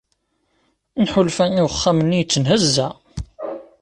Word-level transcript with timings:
Nḥulfa 1.03 1.45
i 1.53 1.61
wexxam-nni 1.65 2.17
yettenhezza. 2.19 2.87